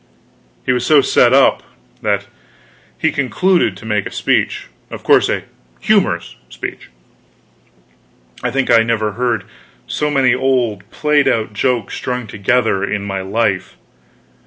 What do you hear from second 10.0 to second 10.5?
many